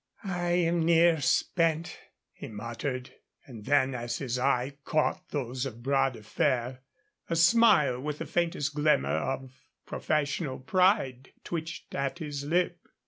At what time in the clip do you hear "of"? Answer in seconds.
5.67-5.83, 9.11-9.51